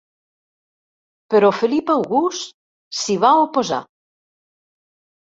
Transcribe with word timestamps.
Però 1.33 1.51
Felip 1.57 1.91
August 1.95 2.55
s'hi 3.01 3.17
va 3.25 3.31
oposar. 3.43 3.83